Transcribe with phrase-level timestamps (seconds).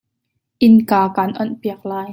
[0.67, 2.07] Innka ka'n onpiak lai.